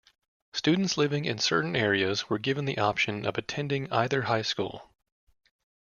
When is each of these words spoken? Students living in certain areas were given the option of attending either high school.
Students 0.53 0.97
living 0.97 1.25
in 1.25 1.37
certain 1.37 1.75
areas 1.75 2.27
were 2.27 2.39
given 2.39 2.65
the 2.65 2.79
option 2.79 3.23
of 3.23 3.37
attending 3.37 3.87
either 3.93 4.23
high 4.23 4.41
school. 4.41 4.89